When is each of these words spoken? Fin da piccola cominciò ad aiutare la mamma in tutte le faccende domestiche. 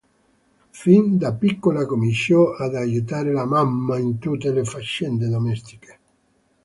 Fin 0.71 1.19
da 1.19 1.31
piccola 1.31 1.85
cominciò 1.85 2.55
ad 2.55 2.73
aiutare 2.73 3.31
la 3.31 3.45
mamma 3.45 3.99
in 3.99 4.17
tutte 4.17 4.51
le 4.51 4.63
faccende 4.63 5.29
domestiche. 5.29 5.99